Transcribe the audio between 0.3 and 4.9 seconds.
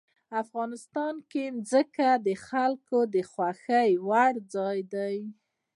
افغانستان کې ځمکه د خلکو د خوښې وړ یو ځای